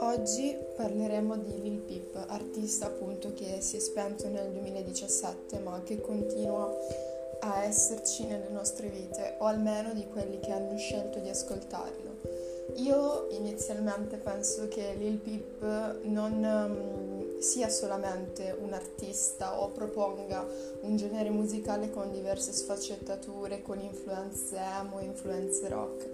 Oggi 0.00 0.54
parleremo 0.76 1.38
di 1.38 1.62
Lil 1.62 1.78
Peep, 1.78 2.24
artista 2.28 2.86
appunto 2.86 3.32
che 3.32 3.62
si 3.62 3.76
è 3.76 3.78
spento 3.78 4.28
nel 4.28 4.50
2017 4.50 5.60
ma 5.60 5.80
che 5.82 5.98
continua 6.00 6.70
a 7.40 7.64
esserci 7.64 8.26
nelle 8.26 8.50
nostre 8.50 8.88
vite 8.88 9.36
o 9.38 9.46
almeno 9.46 9.94
di 9.94 10.06
quelli 10.08 10.38
che 10.40 10.52
hanno 10.52 10.76
scelto 10.76 11.20
di 11.20 11.30
ascoltarlo. 11.30 12.29
Io 12.76 13.26
inizialmente 13.30 14.16
penso 14.16 14.68
che 14.68 14.94
Lil 14.96 15.16
Peep 15.18 16.02
non 16.04 16.42
um, 16.42 17.40
sia 17.40 17.68
solamente 17.68 18.56
un 18.58 18.72
artista 18.72 19.60
o 19.60 19.68
proponga 19.70 20.46
un 20.82 20.96
genere 20.96 21.30
musicale 21.30 21.90
con 21.90 22.10
diverse 22.12 22.52
sfaccettature, 22.52 23.62
con 23.62 23.80
influenze 23.80 24.56
emo, 24.56 25.00
influenze 25.00 25.68
rock. 25.68 26.08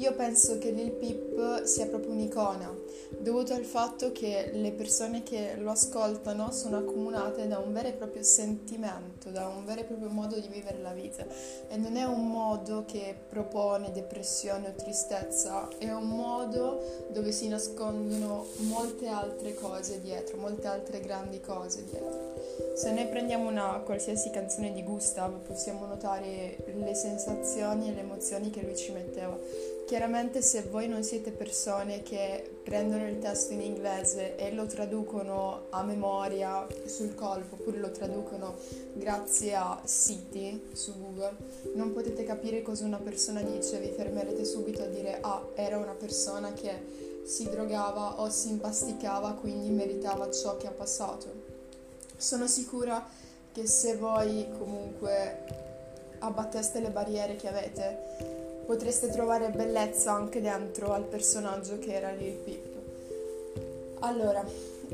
Io 0.00 0.14
penso 0.14 0.56
che 0.56 0.70
Lil 0.70 0.92
Peep 0.92 1.64
sia 1.64 1.86
proprio 1.86 2.12
un'icona, 2.12 2.74
dovuto 3.18 3.52
al 3.52 3.64
fatto 3.64 4.12
che 4.12 4.50
le 4.54 4.72
persone 4.72 5.22
che 5.22 5.56
lo 5.58 5.72
ascoltano 5.72 6.50
sono 6.52 6.78
accomunate 6.78 7.46
da 7.46 7.58
un 7.58 7.70
vero 7.70 7.88
e 7.88 7.92
proprio 7.92 8.22
sentimento, 8.22 9.28
da 9.28 9.46
un 9.48 9.62
vero 9.66 9.82
e 9.82 9.84
proprio 9.84 10.08
modo 10.08 10.40
di 10.40 10.48
vivere 10.48 10.78
la 10.78 10.92
vita. 10.92 11.26
E 11.68 11.76
non 11.76 11.96
è 11.96 12.04
un 12.04 12.30
modo 12.30 12.84
che 12.86 13.14
propone 13.28 13.92
depressione 13.92 14.68
o 14.68 14.72
tristezza, 14.74 15.68
è 15.76 15.92
un 15.92 16.08
modo 16.08 17.08
dove 17.10 17.30
si 17.30 17.48
nascondono 17.48 18.46
molte 18.60 19.06
altre 19.06 19.54
cose 19.54 20.00
dietro, 20.00 20.38
molte 20.38 20.66
altre 20.66 21.00
grandi 21.00 21.42
cose 21.42 21.84
dietro. 21.84 22.38
Se 22.74 22.90
noi 22.90 23.06
prendiamo 23.06 23.50
una 23.50 23.82
qualsiasi 23.84 24.30
canzone 24.30 24.72
di 24.72 24.82
Gustav 24.82 25.40
possiamo 25.46 25.84
notare 25.84 26.56
le 26.64 26.94
sensazioni 26.94 27.88
e 27.90 27.92
le 27.92 28.00
emozioni 28.00 28.48
che 28.48 28.62
lui 28.62 28.76
ci 28.76 28.92
metteva. 28.92 29.36
Chiaramente 29.90 30.40
se 30.40 30.62
voi 30.70 30.86
non 30.86 31.02
siete 31.02 31.32
persone 31.32 32.04
che 32.04 32.60
prendono 32.62 33.08
il 33.08 33.18
testo 33.18 33.54
in 33.54 33.60
inglese 33.60 34.36
e 34.36 34.52
lo 34.52 34.66
traducono 34.66 35.62
a 35.70 35.82
memoria 35.82 36.64
sul 36.84 37.16
colpo 37.16 37.56
oppure 37.56 37.78
lo 37.78 37.90
traducono 37.90 38.54
grazie 38.92 39.56
a 39.56 39.80
siti 39.82 40.68
su 40.74 40.96
Google, 40.96 41.34
non 41.74 41.92
potete 41.92 42.22
capire 42.22 42.62
cosa 42.62 42.84
una 42.84 42.98
persona 42.98 43.42
dice, 43.42 43.80
vi 43.80 43.88
fermerete 43.88 44.44
subito 44.44 44.84
a 44.84 44.86
dire 44.86 45.18
ah, 45.22 45.48
era 45.56 45.76
una 45.76 45.94
persona 45.94 46.52
che 46.52 47.22
si 47.24 47.50
drogava 47.50 48.20
o 48.20 48.30
si 48.30 48.50
impasticava, 48.50 49.32
quindi 49.32 49.70
meritava 49.70 50.30
ciò 50.30 50.56
che 50.56 50.68
ha 50.68 50.70
passato. 50.70 51.26
Sono 52.16 52.46
sicura 52.46 53.04
che 53.50 53.66
se 53.66 53.96
voi 53.96 54.46
comunque 54.56 55.58
abbatteste 56.20 56.78
le 56.78 56.90
barriere 56.90 57.34
che 57.34 57.48
avete, 57.48 58.39
potreste 58.70 59.08
trovare 59.08 59.50
bellezza 59.50 60.12
anche 60.12 60.40
dentro 60.40 60.92
al 60.92 61.02
personaggio 61.02 61.80
che 61.80 61.92
era 61.92 62.12
Lil 62.12 62.34
Peep. 62.34 62.68
Allora, 63.98 64.44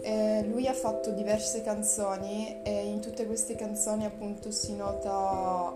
eh, 0.00 0.46
lui 0.48 0.66
ha 0.66 0.72
fatto 0.72 1.10
diverse 1.10 1.62
canzoni 1.62 2.62
e 2.64 2.86
in 2.86 3.00
tutte 3.00 3.26
queste 3.26 3.54
canzoni 3.54 4.06
appunto 4.06 4.50
si 4.50 4.74
nota 4.74 5.74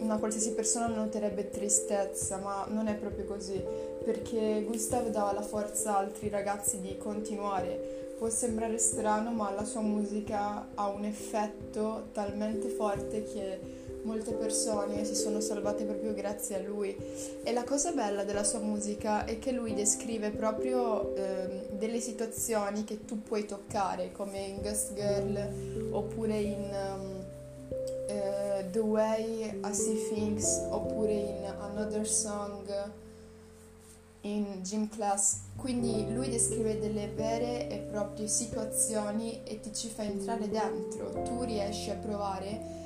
una 0.00 0.18
qualsiasi 0.18 0.52
persona 0.52 0.88
noterebbe 0.88 1.48
tristezza, 1.48 2.36
ma 2.36 2.66
non 2.68 2.88
è 2.88 2.94
proprio 2.94 3.24
così, 3.24 3.64
perché 4.04 4.62
Gustav 4.66 5.08
dava 5.08 5.32
la 5.32 5.40
forza 5.40 5.94
a 5.94 5.98
altri 6.00 6.28
ragazzi 6.28 6.82
di 6.82 6.98
continuare. 6.98 8.14
Può 8.18 8.28
sembrare 8.28 8.76
strano, 8.76 9.30
ma 9.30 9.50
la 9.50 9.64
sua 9.64 9.80
musica 9.80 10.68
ha 10.74 10.88
un 10.88 11.06
effetto 11.06 12.08
talmente 12.12 12.68
forte 12.68 13.24
che 13.24 13.88
molte 14.02 14.32
persone 14.32 15.04
si 15.04 15.14
sono 15.14 15.40
salvate 15.40 15.84
proprio 15.84 16.14
grazie 16.14 16.56
a 16.56 16.60
lui. 16.60 16.96
E 17.42 17.52
la 17.52 17.64
cosa 17.64 17.92
bella 17.92 18.24
della 18.24 18.44
sua 18.44 18.60
musica 18.60 19.24
è 19.24 19.38
che 19.38 19.52
lui 19.52 19.74
descrive 19.74 20.30
proprio 20.30 21.14
eh, 21.14 21.68
delle 21.72 22.00
situazioni 22.00 22.84
che 22.84 23.04
tu 23.04 23.22
puoi 23.22 23.46
toccare 23.46 24.12
come 24.12 24.38
in 24.38 24.60
Ghost 24.62 24.94
Girl 24.94 25.90
oppure 25.90 26.38
in 26.38 26.70
um, 26.72 27.24
uh, 27.70 28.70
The 28.70 28.78
Way 28.78 29.60
I 29.64 29.74
See 29.74 30.08
Things 30.12 30.66
oppure 30.70 31.12
in 31.12 31.54
Another 31.60 32.06
Song 32.06 32.90
in 34.22 34.60
Gym 34.62 34.88
Class. 34.88 35.38
Quindi 35.56 36.12
lui 36.12 36.28
descrive 36.28 36.78
delle 36.78 37.08
vere 37.08 37.68
e 37.68 37.78
proprie 37.78 38.28
situazioni 38.28 39.42
e 39.44 39.60
ti 39.60 39.74
ci 39.74 39.88
fa 39.88 40.02
entrare 40.02 40.48
dentro. 40.48 41.22
Tu 41.22 41.42
riesci 41.42 41.90
a 41.90 41.94
provare 41.94 42.79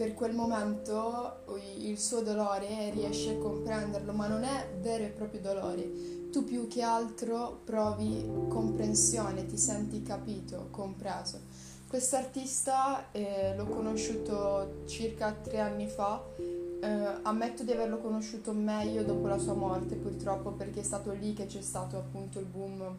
per 0.00 0.14
quel 0.14 0.32
momento 0.34 1.44
il 1.76 1.98
suo 1.98 2.22
dolore 2.22 2.88
riesci 2.88 3.28
a 3.28 3.36
comprenderlo, 3.36 4.14
ma 4.14 4.28
non 4.28 4.44
è 4.44 4.70
vero 4.80 5.04
e 5.04 5.08
proprio 5.08 5.42
dolore. 5.42 6.30
Tu 6.30 6.42
più 6.42 6.68
che 6.68 6.80
altro 6.80 7.60
provi 7.64 8.26
comprensione, 8.48 9.44
ti 9.44 9.58
senti 9.58 10.02
capito, 10.02 10.68
compreso. 10.70 11.40
Quest'artista 11.86 13.10
eh, 13.12 13.54
l'ho 13.54 13.66
conosciuto 13.66 14.84
circa 14.86 15.32
tre 15.32 15.60
anni 15.60 15.86
fa, 15.86 16.24
eh, 16.38 17.20
ammetto 17.20 17.62
di 17.62 17.72
averlo 17.72 17.98
conosciuto 17.98 18.52
meglio 18.52 19.02
dopo 19.02 19.26
la 19.26 19.36
sua 19.36 19.52
morte 19.52 19.96
purtroppo 19.96 20.52
perché 20.52 20.80
è 20.80 20.82
stato 20.82 21.12
lì 21.12 21.34
che 21.34 21.44
c'è 21.44 21.60
stato 21.60 21.98
appunto 21.98 22.38
il 22.38 22.46
boom 22.46 22.96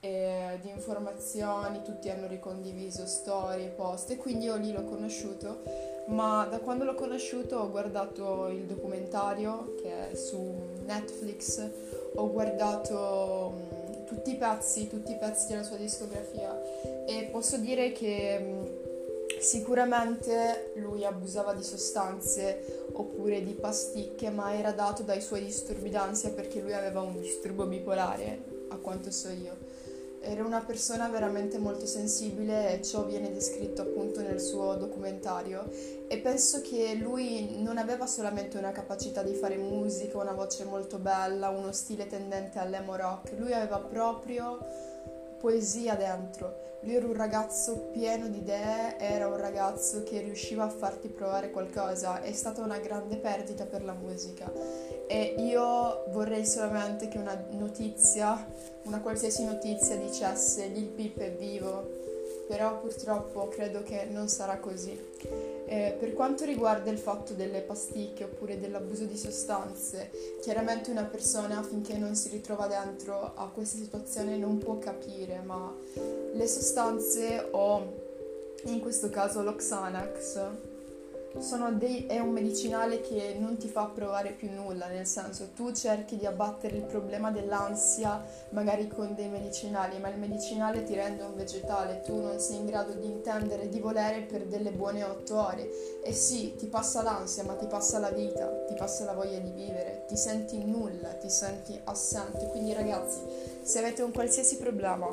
eh, 0.00 0.58
di 0.62 0.70
informazioni, 0.70 1.82
tutti 1.82 2.08
hanno 2.08 2.26
ricondiviso 2.26 3.06
storie, 3.06 3.68
post 3.68 4.10
e 4.10 4.16
quindi 4.16 4.46
io 4.46 4.56
lì 4.56 4.72
l'ho 4.72 4.84
conosciuto. 4.84 5.62
Ma 6.06 6.46
da 6.50 6.58
quando 6.58 6.84
l'ho 6.84 6.94
conosciuto 6.94 7.56
ho 7.56 7.70
guardato 7.70 8.48
il 8.48 8.64
documentario 8.64 9.74
che 9.80 10.10
è 10.10 10.14
su 10.14 10.40
Netflix, 10.84 11.68
ho 12.14 12.30
guardato 12.30 13.52
mh, 13.54 14.04
tutti 14.06 14.32
i 14.32 14.36
pezzi, 14.36 14.88
tutti 14.88 15.12
i 15.12 15.16
pezzi 15.16 15.48
della 15.48 15.62
sua 15.62 15.76
discografia. 15.76 16.58
E 17.06 17.28
posso 17.30 17.58
dire 17.58 17.92
che 17.92 18.38
mh, 18.38 19.38
sicuramente 19.38 20.72
lui 20.76 21.04
abusava 21.04 21.52
di 21.52 21.62
sostanze 21.62 22.86
oppure 22.92 23.44
di 23.44 23.52
pasticche, 23.52 24.30
ma 24.30 24.54
era 24.54 24.72
dato 24.72 25.02
dai 25.02 25.20
suoi 25.20 25.44
disturbi 25.44 25.90
d'ansia 25.90 26.30
perché 26.30 26.60
lui 26.60 26.72
aveva 26.72 27.02
un 27.02 27.20
disturbo 27.20 27.66
bipolare, 27.66 28.42
a 28.70 28.76
quanto 28.76 29.10
so 29.10 29.28
io 29.28 29.68
era 30.22 30.44
una 30.44 30.60
persona 30.60 31.08
veramente 31.08 31.58
molto 31.58 31.86
sensibile 31.86 32.74
e 32.74 32.82
ciò 32.82 33.04
viene 33.04 33.32
descritto 33.32 33.82
appunto 33.82 34.20
nel 34.20 34.40
suo 34.40 34.74
documentario. 34.74 35.70
E 36.08 36.18
penso 36.18 36.60
che 36.60 36.94
lui 36.94 37.62
non 37.62 37.78
aveva 37.78 38.06
solamente 38.06 38.58
una 38.58 38.72
capacità 38.72 39.22
di 39.22 39.34
fare 39.34 39.56
musica, 39.56 40.18
una 40.18 40.32
voce 40.32 40.64
molto 40.64 40.98
bella, 40.98 41.48
uno 41.48 41.72
stile 41.72 42.06
tendente 42.06 42.58
all'emo 42.58 42.96
rock, 42.96 43.32
lui 43.38 43.52
aveva 43.52 43.78
proprio 43.78 44.58
poesia 45.40 45.94
dentro. 45.94 46.68
Lui 46.82 46.94
era 46.94 47.06
un 47.06 47.14
ragazzo 47.14 47.88
pieno 47.92 48.28
di 48.28 48.38
idee, 48.38 48.98
era 48.98 49.26
un 49.26 49.36
ragazzo 49.36 50.02
che 50.02 50.20
riusciva 50.20 50.64
a 50.64 50.70
farti 50.70 51.08
provare 51.08 51.50
qualcosa, 51.50 52.22
è 52.22 52.32
stata 52.32 52.62
una 52.62 52.78
grande 52.78 53.16
perdita 53.16 53.64
per 53.64 53.84
la 53.84 53.92
musica. 53.92 54.50
E 55.06 55.34
io 55.38 56.04
vorrei 56.10 56.46
solamente 56.46 57.08
che 57.08 57.18
una 57.18 57.38
notizia, 57.50 58.46
una 58.84 59.00
qualsiasi 59.00 59.44
notizia 59.44 59.96
dicesse 59.96 60.66
Lil 60.68 60.88
Peep 60.88 61.18
è 61.18 61.32
vivo, 61.32 61.88
però 62.50 62.80
purtroppo 62.80 63.46
credo 63.46 63.84
che 63.84 64.08
non 64.10 64.26
sarà 64.26 64.58
così. 64.58 64.98
Eh, 65.66 65.94
per 65.96 66.12
quanto 66.14 66.44
riguarda 66.44 66.90
il 66.90 66.98
fatto 66.98 67.32
delle 67.32 67.60
pasticche 67.60 68.24
oppure 68.24 68.58
dell'abuso 68.58 69.04
di 69.04 69.16
sostanze, 69.16 70.10
chiaramente 70.40 70.90
una 70.90 71.04
persona 71.04 71.62
finché 71.62 71.96
non 71.96 72.16
si 72.16 72.28
ritrova 72.28 72.66
dentro 72.66 73.34
a 73.36 73.48
questa 73.54 73.78
situazione 73.78 74.36
non 74.36 74.58
può 74.58 74.78
capire, 74.78 75.40
ma 75.44 75.72
le 76.32 76.46
sostanze 76.48 77.46
o 77.52 78.08
in 78.64 78.80
questo 78.80 79.10
caso 79.10 79.42
l'Oxanax 79.42 80.40
dei, 81.78 82.06
è 82.06 82.18
un 82.18 82.30
medicinale 82.30 83.00
che 83.00 83.36
non 83.38 83.56
ti 83.56 83.68
fa 83.68 83.84
provare 83.84 84.32
più 84.32 84.50
nulla, 84.50 84.88
nel 84.88 85.06
senso 85.06 85.50
tu 85.54 85.72
cerchi 85.72 86.16
di 86.16 86.26
abbattere 86.26 86.76
il 86.76 86.82
problema 86.82 87.30
dell'ansia 87.30 88.20
magari 88.50 88.88
con 88.88 89.14
dei 89.14 89.28
medicinali, 89.28 89.98
ma 89.98 90.08
il 90.08 90.18
medicinale 90.18 90.82
ti 90.82 90.94
rende 90.94 91.22
un 91.22 91.36
vegetale, 91.36 92.00
tu 92.00 92.20
non 92.20 92.40
sei 92.40 92.56
in 92.56 92.66
grado 92.66 92.94
di 92.94 93.06
intendere, 93.06 93.68
di 93.68 93.78
volere 93.78 94.22
per 94.22 94.46
delle 94.46 94.72
buone 94.72 95.04
otto 95.04 95.38
ore. 95.38 95.68
E 96.02 96.12
sì, 96.12 96.56
ti 96.56 96.66
passa 96.66 97.02
l'ansia, 97.02 97.44
ma 97.44 97.54
ti 97.54 97.66
passa 97.66 98.00
la 98.00 98.10
vita, 98.10 98.64
ti 98.66 98.74
passa 98.74 99.04
la 99.04 99.12
voglia 99.12 99.38
di 99.38 99.50
vivere, 99.50 100.04
ti 100.08 100.16
senti 100.16 100.64
nulla, 100.64 101.10
ti 101.10 101.30
senti 101.30 101.78
assente. 101.84 102.48
Quindi 102.48 102.72
ragazzi, 102.72 103.20
se 103.62 103.78
avete 103.78 104.02
un 104.02 104.10
qualsiasi 104.12 104.56
problema, 104.56 105.06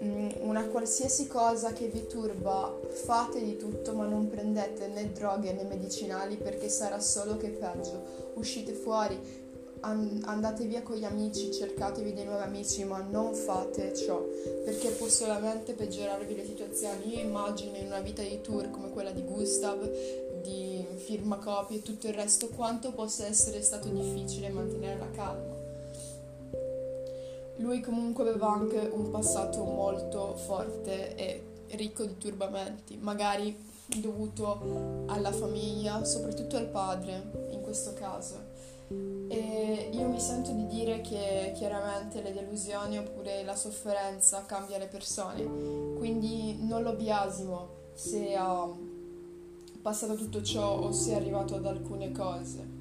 una 0.00 0.64
qualsiasi 0.66 1.26
cosa 1.26 1.72
che 1.72 1.88
vi 1.88 2.06
turba, 2.06 2.72
fate 2.88 3.42
di 3.42 3.56
tutto 3.56 3.94
ma 3.94 4.06
non 4.06 4.28
prendete 4.28 4.86
né 4.88 5.10
droghe 5.12 5.52
né 5.52 5.64
medicinali 5.64 6.36
perché 6.36 6.68
sarà 6.68 7.00
solo 7.00 7.36
che 7.36 7.48
peggio. 7.48 8.32
Uscite 8.34 8.72
fuori, 8.72 9.18
an- 9.80 10.22
andate 10.24 10.64
via 10.66 10.82
con 10.82 10.96
gli 10.96 11.04
amici, 11.04 11.52
cercatevi 11.52 12.12
dei 12.12 12.24
nuovi 12.24 12.42
amici, 12.42 12.84
ma 12.84 13.00
non 13.00 13.34
fate 13.34 13.94
ciò 13.94 14.24
perché 14.64 14.90
può 14.90 15.08
solamente 15.08 15.72
peggiorarvi 15.72 16.34
le 16.34 16.44
situazioni. 16.44 17.16
Io 17.16 17.20
immagino 17.20 17.76
in 17.76 17.86
una 17.86 18.00
vita 18.00 18.22
di 18.22 18.40
tour 18.40 18.70
come 18.70 18.90
quella 18.90 19.10
di 19.10 19.22
Gustav 19.22 19.88
di 20.42 20.86
firmacopie 20.96 21.78
e 21.78 21.82
tutto 21.82 22.06
il 22.06 22.14
resto, 22.14 22.48
quanto 22.48 22.92
possa 22.92 23.26
essere 23.26 23.62
stato 23.62 23.88
difficile 23.88 24.48
mantenere 24.48 24.98
la 24.98 25.10
calma. 25.10 25.57
Lui 27.58 27.80
comunque 27.80 28.28
aveva 28.28 28.52
anche 28.52 28.78
un 28.92 29.10
passato 29.10 29.64
molto 29.64 30.34
forte 30.36 31.14
e 31.14 31.42
ricco 31.70 32.04
di 32.04 32.16
turbamenti, 32.16 32.96
magari 32.96 33.56
dovuto 33.96 35.04
alla 35.06 35.32
famiglia, 35.32 36.04
soprattutto 36.04 36.56
al 36.56 36.66
padre 36.66 37.48
in 37.50 37.60
questo 37.62 37.94
caso. 37.94 38.56
E 39.28 39.90
io 39.92 40.08
mi 40.08 40.20
sento 40.20 40.52
di 40.52 40.66
dire 40.66 41.00
che 41.02 41.52
chiaramente 41.54 42.22
le 42.22 42.32
delusioni 42.32 42.98
oppure 42.98 43.44
la 43.44 43.54
sofferenza 43.54 44.44
cambia 44.46 44.78
le 44.78 44.86
persone, 44.86 45.44
quindi 45.96 46.56
non 46.60 46.82
lo 46.82 46.94
biasimo 46.94 47.68
se 47.92 48.34
ha 48.34 48.66
passato 49.82 50.14
tutto 50.14 50.42
ciò 50.42 50.78
o 50.78 50.92
se 50.92 51.12
è 51.12 51.16
arrivato 51.16 51.56
ad 51.56 51.66
alcune 51.66 52.12
cose. 52.12 52.76